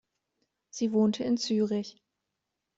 Sie 0.71 0.93
wohnte 0.93 1.23
in 1.23 1.37
Zürich. 1.37 2.01